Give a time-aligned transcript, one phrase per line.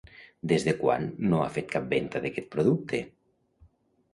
[0.51, 1.03] Des de quan
[1.33, 3.03] no ha fet cap venda d'aquest producte?